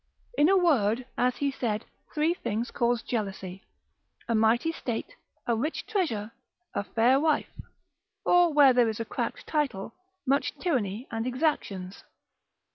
In 0.35 0.49
a 0.49 0.57
word 0.57 1.05
(as 1.15 1.35
he 1.35 1.51
said) 1.51 1.85
three 2.15 2.33
things 2.33 2.71
cause 2.71 3.03
jealousy, 3.03 3.61
a 4.27 4.33
mighty 4.33 4.71
state, 4.71 5.15
a 5.45 5.55
rich 5.55 5.85
treasure, 5.85 6.31
a 6.73 6.83
fair 6.83 7.19
wife; 7.19 7.53
or 8.25 8.51
where 8.51 8.73
there 8.73 8.89
is 8.89 8.99
a 8.99 9.05
cracked 9.05 9.45
title, 9.45 9.93
much 10.25 10.57
tyranny, 10.57 11.07
and 11.11 11.27
exactions. 11.27 12.03